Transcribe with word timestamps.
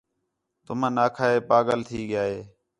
تُمن 0.65 0.93
آکھا 1.05 1.25
ہِے، 1.31 1.37
ہِے 1.39 1.45
پاڳل 1.49 1.79
تھی 1.87 1.99
ڳِیا 2.09 2.23
ہِے 2.29 2.39